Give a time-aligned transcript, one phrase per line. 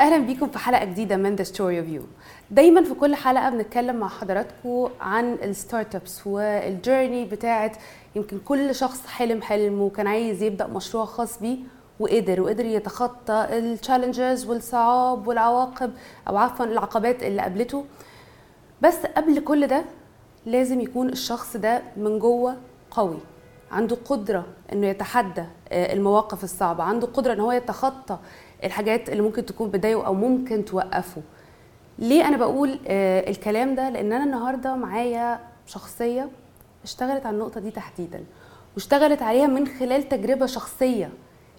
[0.00, 2.02] أهلا بيكم في حلقة جديدة من The Story of You
[2.50, 7.72] دايما في كل حلقة بنتكلم مع حضراتكم عن ال startups وال journey بتاعه
[8.16, 11.56] يمكن كل شخص حلم حلم وكان عايز يبدأ مشروع خاص بيه
[12.00, 15.92] وقدر وقدر يتخطى ال challenges والصعاب والعواقب
[16.28, 17.84] أو عفوا العقبات اللي قابلته.
[18.82, 19.84] بس قبل كل ده
[20.46, 22.56] لازم يكون الشخص ده من جوه
[22.90, 23.18] قوي
[23.72, 28.18] عنده قدرة إنه يتحدى آه، المواقف الصعبة عنده قدرة إن هو يتخطى
[28.64, 31.22] الحاجات اللي ممكن تكون بتضايقه أو ممكن توقفه.
[31.98, 36.28] ليه أنا بقول آه، الكلام ده؟ لأن أنا النهارده معايا شخصية
[36.84, 38.24] اشتغلت على النقطة دي تحديدا
[38.74, 41.10] واشتغلت عليها من خلال تجربة شخصية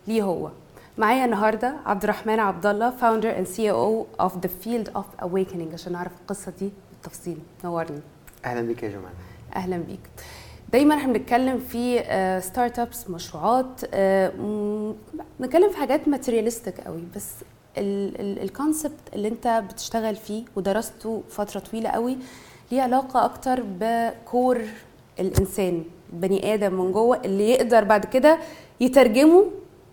[0.07, 0.49] ليه هو.
[0.97, 5.91] معايا النهارده عبد الرحمن عبد الله founder and CEO of The Field of Awakening عشان
[5.93, 7.37] نعرف القصة دي بالتفصيل.
[7.63, 7.99] نورني.
[8.45, 9.13] أهلا بك يا جماعة.
[9.55, 9.99] أهلا بيك.
[10.71, 11.99] دايما إحنا بنتكلم في
[12.43, 14.31] startups مشروعات آه،
[15.39, 17.29] بنتكلم في حاجات materialistic قوي بس
[17.77, 22.17] ال concept اللي انت بتشتغل فيه ودرسته فترة طويلة قوي
[22.71, 24.61] ليه علاقة أكتر ب core
[25.19, 28.37] الإنسان بني آدم من جوه اللي يقدر بعد كده
[28.79, 29.45] يترجمه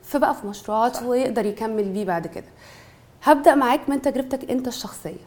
[0.03, 2.45] في بقى في مشروعات ويقدر يكمل بيه بعد كده.
[3.23, 5.27] هبدأ معاك من تجربتك أنت الشخصية.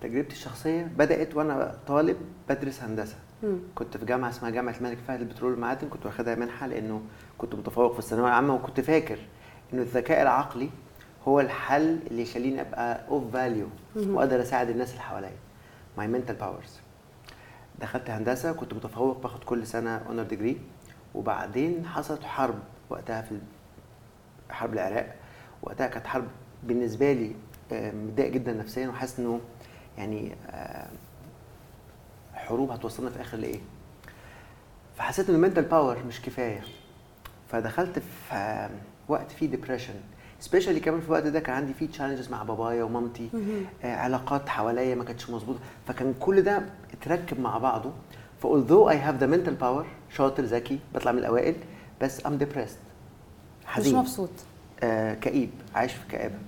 [0.00, 2.16] تجربتي الشخصية بدأت وأنا طالب
[2.48, 3.14] بدرس هندسة.
[3.42, 3.58] مم.
[3.74, 7.02] كنت في جامعة اسمها جامعة الملك فهد للبترول والمعادن كنت واخدها منحة لأنه
[7.38, 9.18] كنت متفوق في الثانوية العامة وكنت فاكر
[9.72, 10.70] إنه الذكاء العقلي
[11.28, 13.66] هو الحل اللي يخليني أبقى of value
[13.96, 15.32] وأقدر أساعد الناس اللي حواليا.
[15.98, 16.80] My mental powers
[17.80, 20.60] دخلت هندسة كنت متفوق باخد كل سنة honor degree
[21.14, 22.58] وبعدين حصلت حرب
[22.90, 23.38] وقتها في
[24.50, 25.14] حرب العراق.
[25.62, 26.24] وقتها كانت حرب
[26.62, 27.32] بالنسبة لي
[27.72, 29.40] آه، متضايق جدا نفسيا وحاسس إنه
[29.98, 30.32] يعني
[32.50, 33.60] آه، حروب هتوصلنا في الآخر لايه
[34.96, 36.60] فحسيت إن ال mental power مش كفاية.
[37.48, 38.68] فدخلت في
[39.08, 39.94] وقت فيه depression
[40.40, 43.30] especially كمان في الوقت ده كان عندي فيه challenges مع بابايا ومامتي.
[43.84, 45.58] آه علاقات حواليا ما كانتش مظبوطة.
[45.88, 46.62] فكان كل ده
[46.92, 47.90] اتركب مع بعضه.
[48.42, 51.54] ف although I have the mental power شاطر ذكي بطلع من الأوائل
[52.00, 52.80] بس depressed.
[53.60, 53.96] مش حزين.
[53.96, 54.30] مبسوط.
[54.82, 55.50] آه كئيب.
[55.74, 56.38] عايش في كآبة.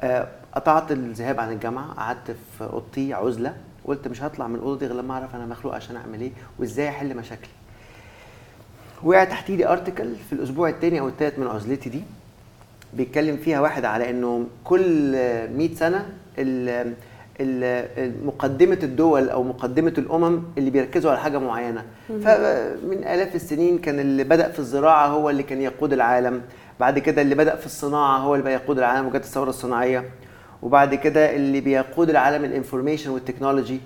[0.00, 1.92] آه قطعت الذهاب عن الجامعة.
[1.94, 3.56] قعدت في أوضتي عزلة.
[3.84, 6.88] قلت مش هطلع من الأوضة دي غير لما أعرف أنا مخلوق عشان أعمل إيه وإزاي
[6.88, 7.48] أحل مشاكلي.
[9.02, 12.02] وقع تحت إيدي أرتكل في الأسبوع الثاني أو الثالث من عزلتي دي
[12.94, 15.12] بيتكلم فيها واحد على إنه كل
[15.56, 16.06] 100 سنة
[16.38, 16.94] ال-
[17.40, 21.84] ال- مقدمة الدول أو مقدمة الأمم اللي بيركزوا على حاجة معينة.
[22.08, 26.40] فمن آلاف السنين كان اللي بدأ في الزراعة هو اللي كان يقود العالم.
[26.80, 30.04] بعد كده اللي بدأ في الصناعة هو اللي بقى يقود العالم وجت الثورة الصناعية.
[30.62, 33.80] وبعد كده اللي بيقود العالم ال information والتكنولوجي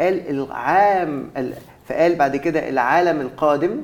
[0.00, 1.54] قال العام ال-
[1.88, 3.82] فقال بعد كده العالم القادم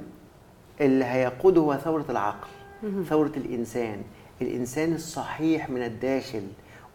[0.80, 2.48] اللي هيقوده هو ثورة العقل
[3.08, 4.02] ثورة الإنسان.
[4.42, 6.42] الإنسان الصحيح من الداخل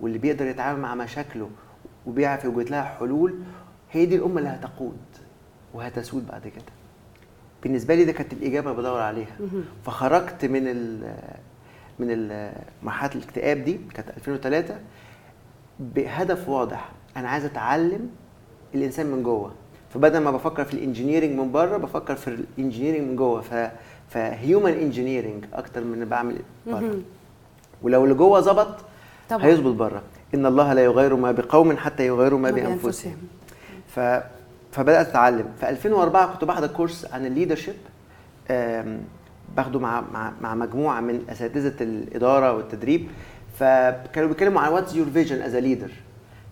[0.01, 1.50] واللي بيقدر يتعامل مع مشاكله
[2.07, 3.35] وبيعرف يوجد لها حلول
[3.91, 4.97] هي دي الأمة اللي هتقود
[5.73, 6.63] وهتسود بعد كده.
[7.63, 9.35] بالنسبة لي ده كانت الإجابة اللي بدور عليها.
[9.85, 11.13] فخرجت من ال
[12.00, 12.29] من
[12.84, 14.79] مرحلة الاكتئاب دي كانت 2003
[15.79, 16.91] بهدف واضح.
[17.17, 18.09] أنا عايز أتعلم
[18.75, 19.51] الإنسان من جوه.
[19.94, 23.41] فبدل ما بفكر في ال engineering من بره بفكر في ال engineering من جوه.
[23.41, 23.72] ف
[24.09, 26.35] ف human engineering أكتر من بعمل
[26.68, 26.95] بره.
[27.81, 28.75] ولو اللي جوه ظبط.
[29.31, 30.01] هيظبط بره.
[30.34, 33.18] إن الله لا يغير ما بقوم حتى يغيروا ما بأنفسهم.
[33.88, 34.00] ف
[34.72, 35.45] فبدأت أتعلم.
[35.59, 37.75] في 2004 كنت باخد course عن ال leadership.
[39.56, 43.09] باخده مع مع مع مجموعة من أساتذة الإدارة والتدريب.
[43.59, 45.91] فكانوا بيتكلموا عن what's your vision as leader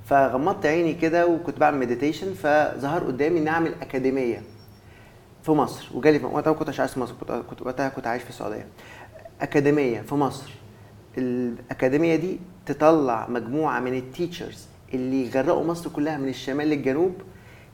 [0.05, 4.41] فغمضت عيني كده وكنت بعمل meditation فظهر قدامي اني اعمل أكاديمية
[5.43, 7.13] في مصر وجالي وقتها ما كنتش عايش في مصر
[7.49, 8.67] كنت وقتها كنت عايش في السعودية.
[9.41, 10.51] أكاديمية في مصر.
[11.17, 17.13] الأكاديمية دي تطلع مجموعة من ال teachers اللي يغرقوا مصر كلها من الشمال للجنوب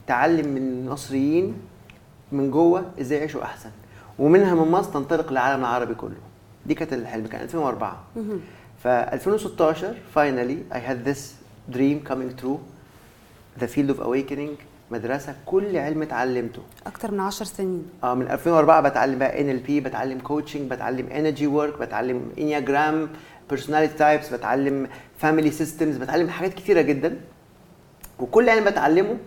[0.08, 1.54] تعلم من المصريين
[2.32, 3.70] من جوه إزاي يعيشوا أحسن.
[4.20, 6.16] ومنها من مصر تنطلق للعالم العربي كله.
[6.66, 8.04] دي كانت الحلم كان 2004
[8.83, 11.21] ف 2016 finally I had this
[11.75, 12.59] dream coming true.
[13.62, 16.62] The field of awakening مدرسة كل علم اتعلمته.
[16.88, 17.85] أكتر من 10 سنين.
[18.03, 23.10] آه من 2004 بتعلم بقى NLP بتعلم coaching بتعلم energy work بتعلم enneagram
[23.50, 24.88] personality types بتعلم
[25.18, 27.18] family systems بتعلم حاجات كتيرة جدا.
[28.19, 29.18] وكل علم بتعلمه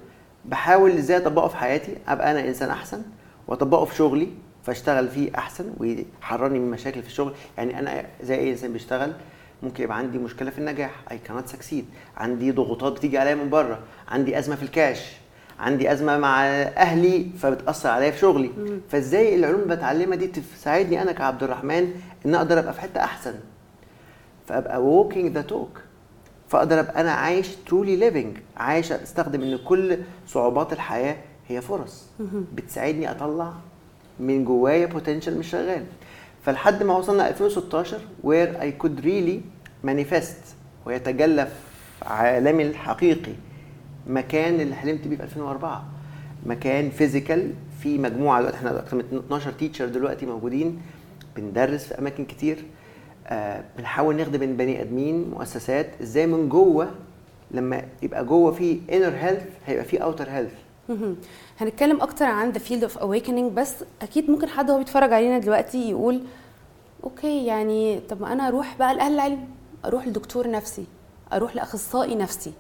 [0.45, 3.03] بحاول إزاي أطبقه في حياتي أبقى أنا إنسان أحسن
[3.49, 4.29] وأطبقه في شغلي
[4.65, 7.33] فأشتغل فيه أحسن ويحررني من مشاكل في الشغل.
[7.59, 9.13] يعني أنا زي أي إنسان بيشتغل
[9.63, 10.91] ممكن يبقى عندي مشكلة في النجاح.
[11.11, 11.85] اي كانت سكسيد
[12.17, 13.79] عندي ضغوطات بتيجي عليا من بره.
[14.09, 15.13] عندي أزمة في الكاش
[15.59, 18.51] عندي أزمة مع أهلي فبتأثر عليا في شغلي.
[18.89, 21.93] فإزاي العلوم اللي بتعلمها دي تساعدني أنا كعبد الرحمن
[22.27, 23.35] إن أقدر أبقى في حتة أحسن؟
[24.49, 25.81] فأبقى walking the talk
[26.49, 29.99] فأقدر أبقى أنا عايش truly living عايش أستخدم إن كل
[30.29, 31.17] صعوبات الحياة
[31.49, 32.07] هي فرص.
[32.55, 33.53] بتساعدني أطلع
[34.21, 35.85] من جوايا potential مش شغال.
[36.47, 39.41] فلحد ما وصلنا 2016 where I could really
[39.89, 40.55] manifest
[40.87, 43.33] ويتجلى في عالمي الحقيقي
[44.07, 45.85] مكان اللي حلمت بيه في 2004
[46.47, 47.53] مكان physical
[47.83, 48.57] في مجموعة دلوقتي.
[48.57, 50.83] إحنا أكتر من 12 teacher دلوقتي موجودين
[51.37, 52.65] بندرس في أماكن كتير.
[53.27, 55.87] آه بنحاول نخدم البني آدمين مؤسسات.
[56.03, 56.91] إزاي من جوه؟
[57.51, 60.53] لما يبقى جوه في inner health هيبقى في outer health.
[61.61, 65.91] هنتكلم أكتر عن the field of awakening بس أكيد ممكن حد هو بيتفرج علينا دلوقتي
[65.91, 66.23] يقول
[67.05, 69.49] okay يعني طب ما أنا أروح بقى لأهل العلم
[69.85, 70.87] أروح لدكتور نفسي
[71.33, 72.53] أروح لأخصائي نفسي.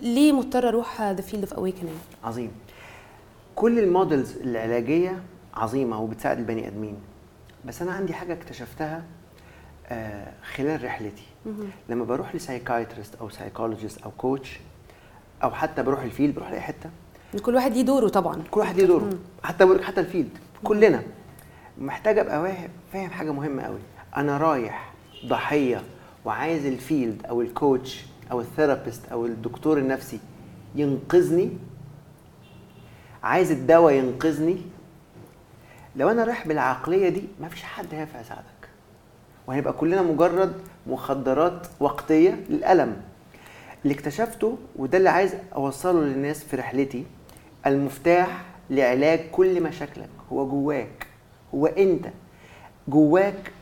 [0.00, 2.52] ليه مضطر أروح the field of awakening عظيم.
[3.56, 5.22] كل ال models العلاجية
[5.54, 6.96] عظيمة وبتساعد البني آدمين.
[7.64, 9.04] بس أنا عندي حاجة اكتشفتها
[9.88, 11.26] آه، خلال رحلتي.
[11.88, 14.60] لما بروح ل psychiatrist أو psychologist أو coach
[15.42, 16.90] أو حتى بروح ال field بروح لأي حتة.
[17.42, 18.42] كل واحد ليه دوره طبعا.
[18.50, 19.10] كل واحد ليه دوره.
[19.42, 20.30] حتى بقول لك حتى ال field.
[20.64, 21.02] كلنا.
[21.78, 22.54] محتاج أبقى
[22.92, 23.78] فاهم حاجة مهمة قوي.
[24.16, 24.92] أنا رايح
[25.26, 25.82] ضحية
[26.24, 30.20] وعايز ال field أو ال coach أو ال therapist أو الدكتور النفسي
[30.74, 31.50] ينقذني.
[33.22, 34.56] عايز الدواء ينقذني.
[35.96, 38.68] لو أنا رايح بالعقلية دي مفيش حد هينفع يساعدك.
[39.46, 40.52] وهنبقى كلنا مجرد
[40.86, 42.96] مخدرات وقتية للألم.
[43.86, 47.04] اللي اكتشفته وده اللي عايز أوصله للناس في رحلتي
[47.66, 50.08] المفتاح لعلاج كل مشاكلك.
[50.32, 51.06] هو جواك
[51.54, 52.06] هو أنت.
[52.88, 53.52] جواك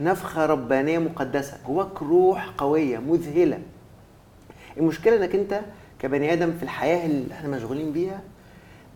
[0.00, 1.58] نفخة ربانية مقدسة.
[1.66, 3.58] جواك روح قوية مذهلة.
[4.76, 5.60] المشكلة إنك أنت
[5.98, 8.20] كبني آدم في الحياة اللي إحنا مشغولين بيها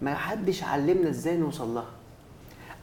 [0.03, 1.91] ما حدش علمنا إزاي نوصل لها.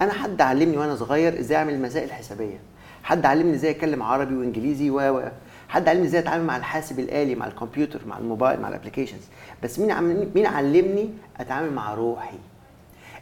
[0.01, 2.59] أنا حد علمني وأنا صغير إزاي أعمل مسائل حسابيه
[3.03, 5.29] حد علمني إزاي أتكلم عربي وإنجليزي و
[5.69, 9.21] حد علمني إزاي اتعامل مع الحاسب الآلي مع الكمبيوتر مع الموبايل مع الابلكيشنز
[9.63, 12.37] بس مين مين علمني اتعامل مع روحي؟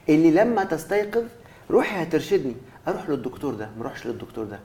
[0.10, 1.24] اللي لما تستيقظ
[1.72, 2.56] روحي هترشدني.
[2.88, 4.60] أروح للدكتور ده ما اروحش للدكتور ده.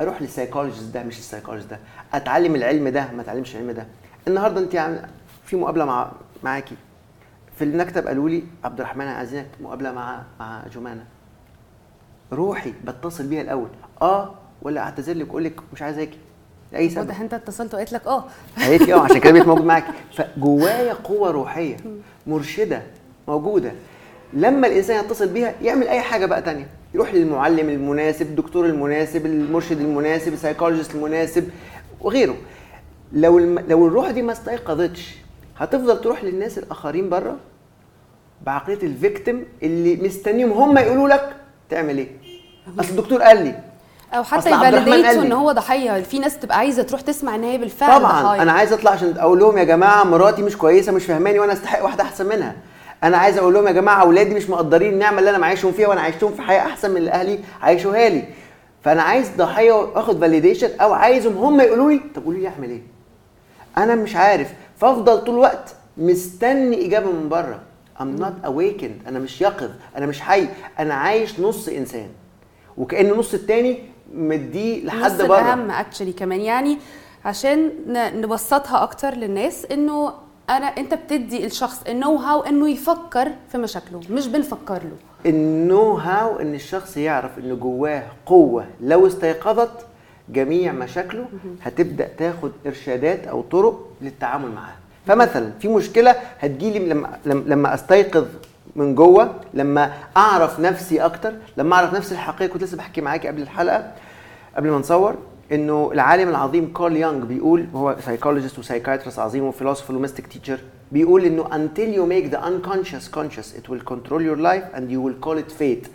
[0.00, 1.78] أروح لل psychologist ده مش ال psychologist ده.
[2.14, 3.86] اتعلم العلم ده ما اتعلمش العلم ده.
[4.28, 5.02] النهارده انت عم-
[5.44, 6.12] في مقابلة مع
[6.44, 6.76] معاكي.
[7.58, 11.04] في المكتب قالوا لي عبد الرحمن عايزينك مقابلة مع مع جمانة.
[12.32, 13.68] روحي بتصل بيها الأول.
[14.02, 16.18] آه ولا اعتذر لك واقول لك مش عايز أجي
[16.72, 16.98] لاي سبب.
[16.98, 18.24] واضح إنت اتصلت وقالت لك آه.
[18.58, 19.84] قالت لي آه عشان كده بقيت موجود معاك.
[20.16, 21.76] فجوايا قوة روحية
[22.26, 22.82] مرشدة
[23.28, 23.72] موجودة.
[24.32, 26.66] لما الإنسان يتصل بيها يعمل أي حاجة بقى تانية.
[26.94, 31.48] يروح للمعلم المناسب الدكتور المناسب المرشد المناسب ال psychologist المناسب
[32.00, 32.34] وغيره.
[33.12, 33.58] لو الم...
[33.58, 35.14] لو الروح دي ما استيقظتش
[35.58, 37.36] هتفضل تروح للناس الآخرين بره؟
[38.46, 41.36] بعقلية ال victim اللي مستنيهم هم يقولوا لك
[41.70, 42.08] تعمل إيه.
[42.80, 43.58] أصل الدكتور قال لي
[44.14, 45.26] أو حتى يفاليديتوا لي.
[45.26, 48.22] إن هو ضحيه في ناس تبقى عايزة تروح تسمع إن هي بالفعل طبعا.
[48.22, 48.42] ضحايا.
[48.42, 51.84] أنا عايز أطلع عشان أقول لهم يا جماعة مراتي مش كويسة مش فاهماني وأنا أستحق
[51.84, 52.56] واحدة أحسن منها.
[53.04, 56.00] أنا عايز أقول لهم يا جماعة أولادي مش مقدرين النعمة اللي أنا معيشهم فيها وأنا
[56.00, 58.24] عايشتهم في حياة أحسن من اللي أهلي عايشوها لي.
[58.84, 62.82] فأنا عايز ضحية وآخد فاليديشن أو عايزهم هم يقولوا لي طب قولوا لي أعمل إيه؟
[63.78, 64.48] أنا مش عارف.
[64.78, 67.60] فأفضل طول الوقت مستني إجابة من بره.
[68.00, 69.08] I'm not awakened.
[69.08, 69.70] أنا مش يقظ.
[69.96, 70.46] أنا مش حي.
[70.78, 72.08] أنا عايش نص إنسان.
[72.76, 73.78] وكأن النص التاني
[74.14, 75.24] مديه لحد بره.
[75.40, 76.40] الأهم اكشلي كمان.
[76.40, 76.78] يعني
[77.24, 77.70] عشان
[78.20, 80.12] نبسطها أكتر للناس إنه
[80.50, 85.30] أنا أنت بتدي الشخص النو هاو إنه يفكر في مشاكله مش بنفكر له.
[85.30, 88.64] النو هاو إن الشخص يعرف ان جواه قوة.
[88.80, 89.86] لو استيقظت
[90.28, 91.24] جميع مشاكله
[91.62, 94.76] هتبدأ تاخد إرشادات أو طرق للتعامل معاها
[95.06, 98.24] فمثلا في مشكلة هتجيلي لما لما- لما أستيقظ
[98.76, 103.42] من جوه لما أعرف نفسي أكتر لما أعرف نفسي الحقيقة كنت لسه بحكي معاكي قبل
[103.42, 103.92] الحلقة
[104.56, 105.14] قبل ما نصور
[105.52, 110.26] إنه العالم العظيم كارل يونغ بيقول هو psychologist و psychiatrist عظيم و philosopher و mystic
[110.26, 110.58] teacher
[110.92, 115.00] بيقول إنه until you make the unconscious conscious it will control your life and you
[115.00, 115.88] will call it fate.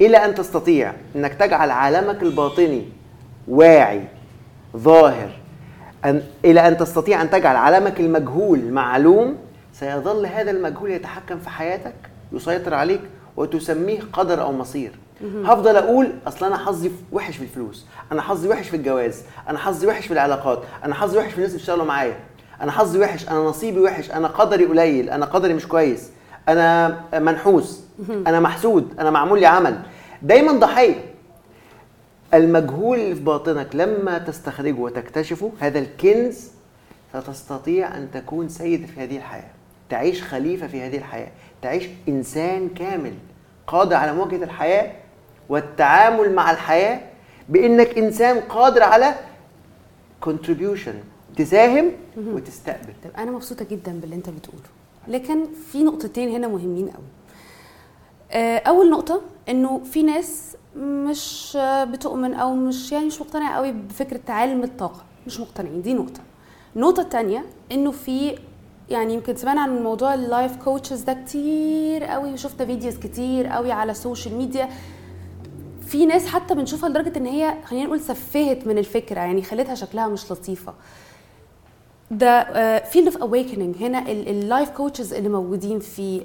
[0.00, 2.84] إلى أن تستطيع إنك تجعل عالمك الباطني
[3.48, 4.04] واعي
[4.76, 5.30] ظاهر
[6.04, 9.36] أن إلى أن تستطيع أن تجعل عالمك المجهول معلوم
[9.72, 11.94] سيظل هذا المجهول يتحكم في حياتك
[12.32, 13.00] يسيطر عليك
[13.36, 14.92] وتسميه قدر أو مصير.
[15.44, 19.86] هفضل أقول أصل أنا حظي وحش في الفلوس أنا حظي وحش في الجواز أنا حظي
[19.86, 22.16] وحش في العلاقات أنا حظي وحش في الناس اللي بيشتغلوا معايا
[22.60, 26.10] أنا حظي وحش أنا نصيبي وحش أنا قدري قليل أنا قدري مش كويس
[26.48, 27.80] أنا منحوس
[28.26, 29.78] أنا محسود أنا معمول لي عمل.
[30.22, 30.94] دايما ضحية.
[32.34, 36.48] المجهول اللي في باطنك لما تستخرجه وتكتشفه هذا الكنز
[37.14, 39.50] ستستطيع أن تكون سيد في هذه الحياة
[39.90, 41.28] تعيش خليفة في هذه الحياة
[41.62, 43.12] تعيش إنسان كامل
[43.66, 44.92] قادر على مواجهه الحياة
[45.48, 47.00] والتعامل مع الحياة
[47.48, 49.14] بإنك إنسان قادر على
[50.26, 50.94] contribution
[51.36, 52.92] تساهم وتستقبل.
[53.04, 54.62] طيب أنا مبسوطة جدا باللي أنت بتقوله.
[55.08, 57.04] لكن في نقطتين هنا مهمين قوي
[58.32, 64.20] آه، أول نقطة إنه في ناس مش بتؤمن أو مش يعني مش مقتنعة قوي بفكرة
[64.26, 65.04] تعلم الطاقة.
[65.26, 66.20] مش مقتنعين دي نقطة.
[66.76, 68.38] النقطه الثانية إنه في
[68.90, 73.72] يعني يمكن سمعنا عن موضوع ال life coaches ده كتير قوي وشفنا videos كتير قوي
[73.72, 74.68] على ال social media
[75.92, 80.08] في ناس حتى بنشوفها لدرجة إن هي خلينا نقول سفهت من الفكرة يعني خلتها شكلها
[80.08, 80.74] مش لطيفة.
[82.10, 86.22] the field of awakening هنا ال life coaches اللي موجودين فيه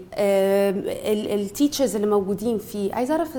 [1.34, 2.94] ال teachers اللي موجودين فيه.
[2.94, 3.38] عايزه أعرف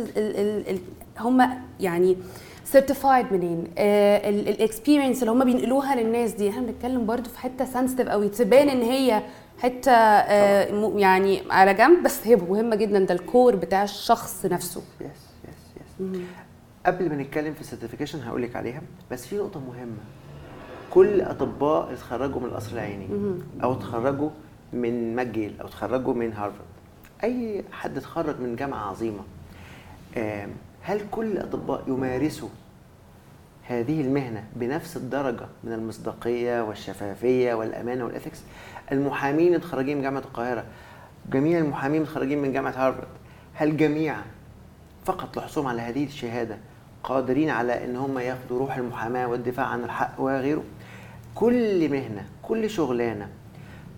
[1.19, 1.49] هم
[1.81, 2.17] يعني
[2.65, 6.51] certified منين؟ ال experience اللي هم بينقلوها للناس دي.
[6.51, 8.29] إحنا بنتكلم برضو في حتة sensitive قوي.
[8.29, 9.23] تبان إن هي
[9.59, 12.99] حتة آه، يعني على جنب بس هي مهمة جدا.
[12.99, 14.83] ده ال core بتاع الشخص نفسه.
[15.01, 15.28] yes
[16.87, 20.01] قبل ما نتكلم في ال certification هقول لك عليها بس في نقطة مهمة.
[20.91, 23.09] كل أطباء اتخرجوا من القصر العيني
[23.63, 24.31] أو اتخرجوا
[24.73, 26.69] من ماجيل أو اتخرجوا من هارفارد.
[27.25, 29.21] أي حد اتخرج من جامعة عظيمة
[30.83, 32.49] هل كل الاطباء يمارسوا
[33.63, 38.43] هذه المهنة بنفس الدرجة من المصداقية والشفافية والأمانة والإثكس؟
[38.93, 40.65] المحامين متخرجين من جامعة القاهرة
[41.33, 43.09] جميع المحامين متخرجين من جامعة هارفارد
[43.55, 44.23] هل جميعا
[45.09, 46.59] فقط لحصولهم على هذه الشهادة
[47.03, 50.65] قادرين على إن هم ياخدوا روح المحاماة والدفاع عن الحق وغيره.
[51.35, 53.29] كل مهنة كل شغلانة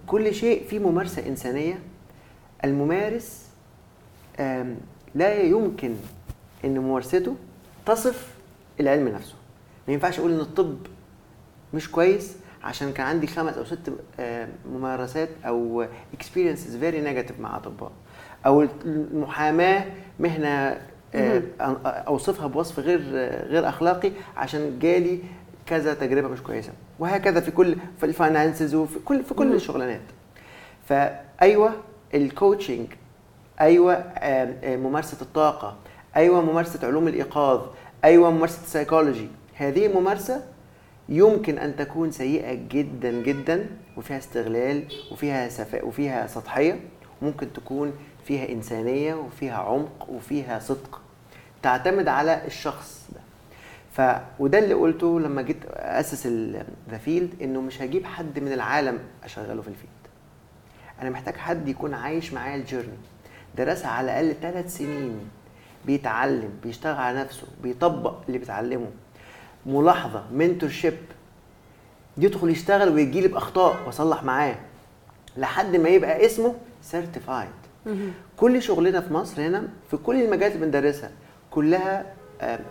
[0.06, 1.78] كل شيء فيه ممارسة إنسانية.
[2.64, 3.48] الممارس
[5.14, 5.94] لا يمكن
[6.64, 7.36] إن ممارسته
[7.86, 8.34] تصف
[8.80, 9.34] العلم نفسه.
[9.88, 10.76] ما ينفعش أقول إن الطب
[11.74, 13.92] مش كويس عشان كان عندي خمس أو ست
[14.72, 17.92] ممارسات أو experiences very negative مع أطباء.
[18.46, 19.84] أو المحاماة
[20.20, 20.80] مهنة
[21.14, 25.18] أوصفها بوصف غير آه، غير أخلاقي عشان جالي
[25.66, 26.72] كذا تجربة مش كويسة.
[26.98, 30.00] وهكذا في كل في ال finances وفي كل في كل الشغلانات.
[30.88, 31.72] فايوه
[32.14, 32.86] ال coaching
[33.60, 35.76] أيوه آم، ممارسة الطاقة
[36.16, 37.60] أيوه ممارسة علوم الإيقاظ
[38.04, 40.44] أيوه ممارسة السيكولوجي هذه الممارسة
[41.08, 46.80] يمكن أن تكون سيئة جدا جدا وفيها استغلال وفيها شفاء وفيها سطحية
[47.22, 47.92] وممكن تكون
[48.24, 51.00] فيها إنسانية وفيها عمق وفيها صدق.
[51.62, 53.20] تعتمد على الشخص ده.
[53.92, 56.26] ف وده اللي قلته لما جيت أسس
[56.90, 59.90] The Field إنه مش هجيب حد من العالم أشغله في ال Field.
[61.02, 62.98] أنا محتاج حد يكون عايش معايا ال journey.
[63.56, 65.20] درسها على الأقل ثلاث سنين
[65.86, 68.90] بيتعلم بيشتغل على نفسه بيطبق اللي بيتعلمه.
[69.66, 70.98] ملاحظة mentorship
[72.18, 74.54] يدخل يشتغل ويجي لي بأخطاء وأصلح معاه.
[75.36, 77.50] لحد ما يبقى اسمه certified
[78.36, 81.10] كل شغلنا في مصر هنا في كل المجالات اللي بندرسها
[81.50, 82.14] كلها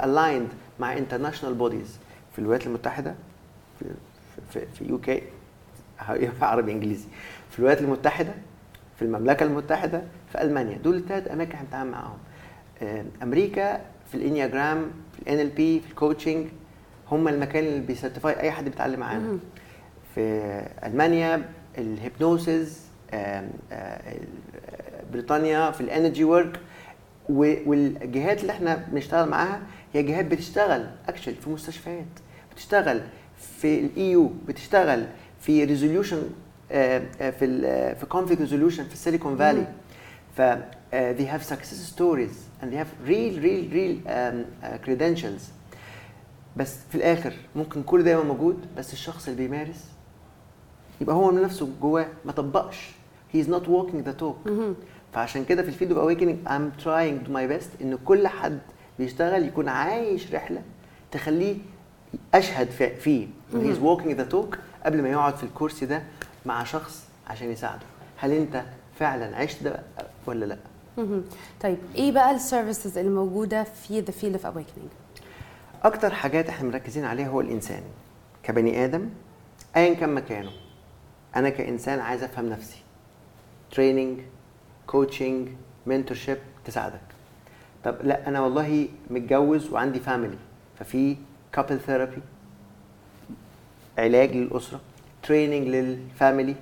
[0.04, 0.48] aligned
[0.80, 1.98] مع international bodies
[2.34, 3.16] في الولايات المتحدة
[3.80, 3.86] في
[4.50, 5.22] في, في UK
[6.42, 7.08] عربي إنجليزي.
[7.52, 8.34] في الولايات المتحدة
[8.96, 10.02] في المملكة المتحدة
[10.32, 10.78] في ألمانيا.
[10.78, 12.18] دول الثلاث أماكن إحنا بنتعامل معاهم.
[13.24, 16.48] أمريكا في ال Enneagram في ال NLP في ال coaching
[17.12, 19.40] هم المكان اللي بي certify أي حد بيتعلم معانا.
[20.16, 20.22] في
[20.86, 22.86] ألمانيا ال hypnosis
[25.14, 26.60] بريطانيا في ال energy work
[27.30, 29.62] والجهات اللي إحنا بنشتغل معاها
[29.94, 32.06] هي جهات بتشتغل اكشن في مستشفيات
[32.54, 33.02] بتشتغل
[33.62, 35.06] في ال AI بتشتغل
[35.40, 36.24] في resolution
[36.70, 39.68] في ال في conflict resolution في ال Silicon Valley
[40.38, 40.42] ف
[40.92, 45.44] they have success stories and they have real real real um, uh, credentials.
[46.58, 49.86] بس في الآخر ممكن كل ده يبقى موجود بس الشخص اللي بيمارس
[51.02, 52.92] يبقى هو من نفسه جواه ما طبقش.
[53.34, 54.50] He is not walking the talk.
[55.14, 58.60] فعشان كده في ال Field of Awakening I'm trying to my best إن كل حد
[59.00, 60.62] بيشتغل يكون عايش رحلة
[61.12, 61.58] تخليه
[62.34, 63.28] أشهد في- فيه.
[63.54, 66.04] is walking the talk قبل ما يقعد في الكرسي ده
[66.46, 67.86] مع شخص عشان يساعده.
[68.18, 68.64] هل أنت
[69.00, 69.80] فعلا عشت ده
[70.26, 70.58] ولا لأ.
[71.62, 74.88] طيب إيه بقى ال services اللي موجودة في The Field of Awakening
[75.84, 77.82] أكتر حاجات إحنا مركزين عليها هو الإنسان.
[78.44, 79.10] كبني آدم
[79.76, 80.52] ايا كان مكانه.
[81.36, 82.79] أنا كإنسان عايز أفهم نفسي.
[83.72, 84.20] training
[84.88, 85.48] coaching
[85.86, 87.02] mentorship تساعدك.
[87.84, 90.38] طب لا أنا والله متجوز وعندي family
[90.80, 91.18] ففي
[91.52, 92.22] couple therapy
[93.98, 94.80] علاج للأسرة
[95.24, 96.56] training لل family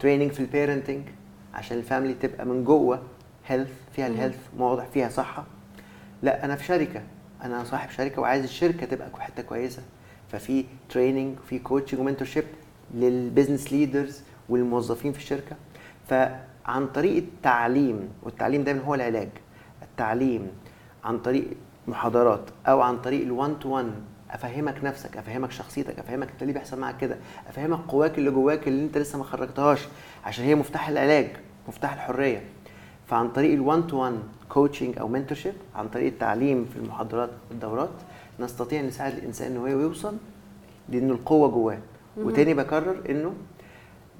[0.00, 1.02] training في ال parenting
[1.54, 3.02] عشان ال family تبقى من جوه
[3.46, 5.44] health فيها ال health واضح فيها صحة.
[6.22, 7.02] لا أنا في شركة
[7.42, 9.82] أنا صاحب شركة وعايز الشركة تبقى حتة كويسة.
[10.32, 12.44] ففي training وفي coaching و mentorship
[12.94, 15.56] لل business leaders والموظفين في الشركة.
[16.08, 19.28] فعن طريق التعليم والتعليم دايما هو العلاج.
[19.82, 20.48] التعليم
[21.04, 21.44] عن طريق
[21.88, 23.92] محاضرات أو عن طريق ال one to one
[24.30, 27.16] أفهمك نفسك أفهمك شخصيتك أفهمك أنت ليه بيحصل معاك كده
[27.48, 29.88] أفهمك قواك اللي جواك اللي أنت لسه ما خرجتهاش
[30.24, 31.28] عشان هي مفتاح العلاج
[31.68, 32.42] مفتاح الحرية.
[33.06, 37.90] فعن طريق ال one to one coaching أو mentorship عن طريق التعليم في المحاضرات والدورات
[38.40, 40.16] نستطيع نساعد الإنسان إن هو يوصل
[40.88, 41.78] لأنه القوة جواه.
[42.16, 43.34] وتاني بكرر إنه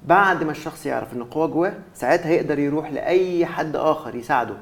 [0.07, 4.55] بعد ما الشخص يعرف ان القوه جواه ساعتها يقدر يروح لأي حد آخر يساعده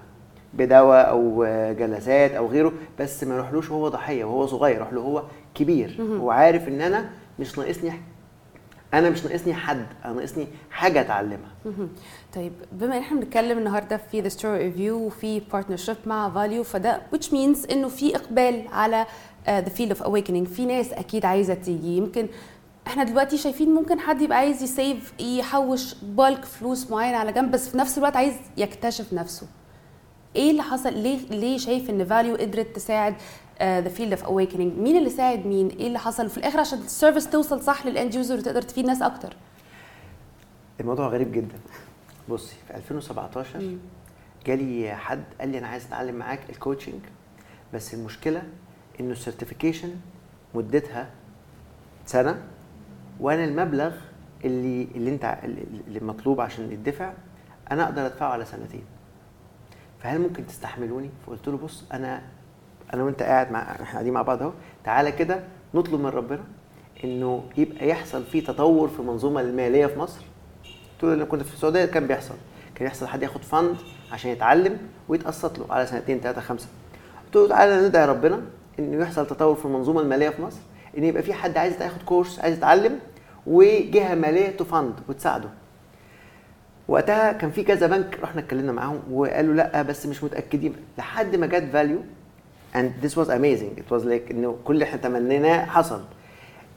[0.54, 5.24] بدواء أو جلسات أو غيره بس ما يروحلوش وهو ضحية وهو صغير يروح له هو
[5.56, 5.98] كبير.
[6.20, 7.92] هو عارف إن أنا مش ناقصني
[8.94, 11.52] أنا مش ناقصني حد أنا ناقصني حاجة أتعلمها.
[12.36, 17.02] طيب بما إن إحنا بنتكلم النهارده في the story review وفي partnership مع valU فده
[17.16, 19.06] which means إنه في إقبال على
[19.48, 20.48] The Field of awakening.
[20.48, 21.98] في ناس أكيد عايزة تيجي.
[21.98, 22.28] يمكن
[22.88, 27.52] إحنا دلوقتي شايفين ممكن حد يبقى عايز ي save يحوش بالك فلوس معينة على جنب
[27.52, 29.48] بس في نفس الوقت عايز يكتشف نفسه.
[30.36, 33.16] إيه اللي حصل؟ ليه ليه شايف إن valU قدرت تساعد
[33.62, 36.86] The Field of awakening مين اللي ساعد مين؟ إيه اللي حصل؟ وفي الآخر عشان ال
[36.86, 39.36] service توصل صح لل end user وتقدر تفيد ناس أكتر.
[40.80, 41.58] الموضوع غريب جدا.
[42.30, 43.78] بصي في 2017
[44.46, 47.00] جالي حد قال لي أنا عايز أتعلم معاك ال coaching
[47.74, 48.44] بس المشكلة
[49.00, 49.96] إنه ال certification
[50.56, 51.10] مدتها
[52.06, 52.44] سنة
[53.20, 53.92] وأنا المبلغ
[54.46, 55.38] اللي اللي انت
[55.88, 57.12] اللي مطلوب عشان يدفع
[57.72, 58.84] أنا أقدر أدفعه على سنتين.
[60.04, 62.22] فهل ممكن تستحملوني؟ فقلت له بص أنا
[62.94, 64.52] أنا وأنت قاعد مع إحنا قاعدين مع بعض أهو.
[64.84, 65.40] تعالى كده
[65.74, 66.44] نطلب من ربنا
[67.04, 70.22] إنه يبقى يحصل في تطور في المنظومة المالية في مصر.
[71.04, 72.36] له لما كنت في السعودية كان بيحصل.
[72.76, 73.76] كان يحصل حد ياخد فند
[74.12, 74.78] عشان يتعلم
[75.10, 76.68] ويتقسط له على سنتين ثلاثة خمسة.
[77.26, 78.42] قلت له تعالى ندعي ربنا
[78.80, 80.60] إنه يحصل تطور في المنظومة المالية في مصر.
[80.98, 83.00] إن يبقى في حد عايز ياخد course عايز يتعلم
[83.48, 85.50] وجهة مالية ت fund وتساعده.
[86.88, 90.76] وقتها كان في كذا بنك رحنا اتكلمنا معاهم وقالوا لأ بس مش متأكدين.
[90.98, 92.00] لحد ما جت valU
[92.76, 93.80] and this was amazing.
[93.80, 96.02] It was like إنه كل اللي إحنا تمنيناه حصل.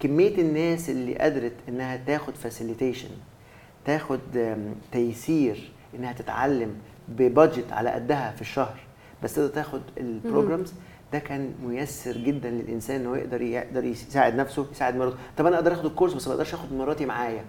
[0.00, 3.08] كمية الناس اللي قدرت إنها تاخد facilitation
[3.84, 4.20] تاخد
[4.92, 6.74] تيسير إنها تتعلم
[7.08, 8.80] ب budget على قدها في الشهر
[9.22, 10.74] بس تقدر تاخد ال programs
[11.12, 15.16] ده كان ميسر جدا للإنسان انه يقدر يقدر يساعد نفسه يساعد مراته.
[15.36, 17.44] طب أنا أقدر آخد ال course بس ما أقدرش آخد مراتي معايا.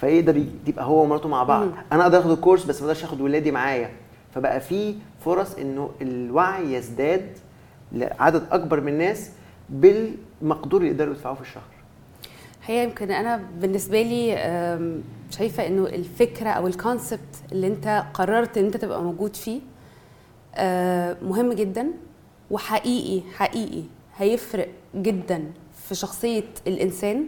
[0.00, 1.62] فيقدر يبقى هو ومراته مع بعض.
[1.66, 1.72] مم.
[1.92, 3.90] أنا أقدر آخد ال course بس ما أقدرش آخد ولادي معايا.
[4.34, 7.38] فبقى في فرص انه الوعي يزداد
[7.92, 9.30] لعدد أكبر من الناس
[9.68, 11.62] بالمقدور اللي يقدروا يدفعوه في الشهر.
[12.66, 14.34] هي يمكن أنا بالنسبة لي
[15.30, 19.60] شايفة إنه الفكرة أو ال concept اللي أنت قررت إن أنت تبقى موجود فيه
[20.54, 21.86] أه، مهم جدا.
[22.50, 23.82] وحقيقي حقيقي
[24.16, 25.44] هيفرق جدا
[25.88, 27.24] في شخصية الإنسان.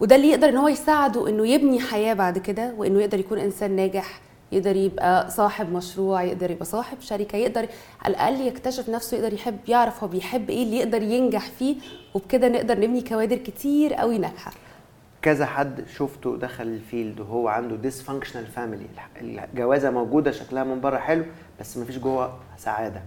[0.00, 3.76] وده اللي يقدر إن هو يساعده إنه يبني حياة بعد كده وإنه يقدر يكون إنسان
[3.76, 4.20] ناجح
[4.52, 7.68] يقدر يبقى صاحب مشروع يقدر يبقى صاحب شركة يقدر
[8.02, 11.76] على الأقل يكتشف نفسه يقدر يحب يعرف هو بيحب إيه اللي يقدر ينجح فيه.
[12.14, 14.52] وبكده نقدر نبني كوادر كتير قوي ناجحة.
[15.22, 18.86] كذا حد شفته دخل ال Field وهو عنده dysfunctional family
[19.20, 21.24] الجوازة موجودة شكلها من بره حلو
[21.60, 23.02] بس ما فيش جوه سعادة.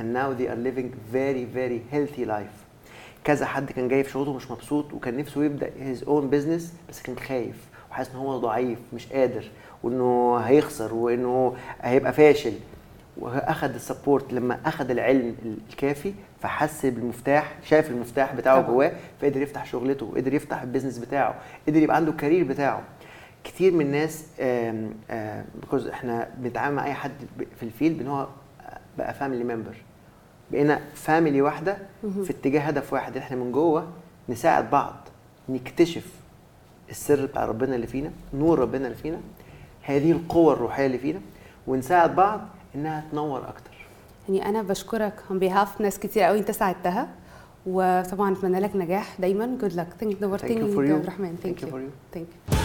[0.00, 2.56] And now they are living very very healthy life.
[3.24, 7.02] كذا حد كان جاي في شغله مش مبسوط وكان نفسه يبدأ his own business بس
[7.02, 7.56] كان خايف
[7.90, 9.44] وحاسس إن هو ضعيف مش قادر
[9.82, 12.52] وإنه هيخسر وإنه هيبقى فاشل.
[13.16, 15.36] واخد ال support لما اخد العلم
[15.70, 18.60] الكافي فحس بالمفتاح شاف المفتاح بتاعه.
[18.62, 21.34] جواه فقدر يفتح شغلته قدر يفتح ال business بتاعه
[21.68, 22.82] قدر يبقى عنده ال career بتاعه.
[23.44, 24.24] كتير من الناس
[25.60, 27.12] because إحنا بنتعامل مع أي حد
[27.56, 28.26] في ال field إن هو
[29.00, 29.76] بقى family member
[30.52, 31.78] بقينا family واحدة
[32.24, 33.86] في اتجاه هدف واحد إحنا من جوه
[34.28, 34.94] نساعد بعض
[35.48, 36.06] نكتشف
[36.90, 39.20] السر بتاع ربنا اللي فينا نور ربنا اللي فينا
[39.82, 41.20] هذه القوة الروحية اللي فينا
[41.66, 42.40] ونساعد بعض
[42.74, 43.70] إنها تنور أكتر.
[44.28, 47.08] يعني أنا بشكرك on behalf ناس كتير قوي أنت ساعدتها
[47.66, 49.58] وطبعا أتمنى لك نجاح دايما.
[49.62, 50.02] Good luck.
[50.04, 50.90] Thank نورتني for you.
[50.90, 51.66] يا عبد الرحمن Thank you.
[51.66, 52.16] for you.
[52.16, 52.59] thank you.